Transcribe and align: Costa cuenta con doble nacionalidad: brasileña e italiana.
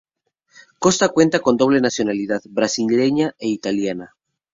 Costa 0.79 1.09
cuenta 1.09 1.41
con 1.41 1.57
doble 1.57 1.79
nacionalidad: 1.79 2.41
brasileña 2.49 3.35
e 3.37 3.49
italiana. 3.49 4.15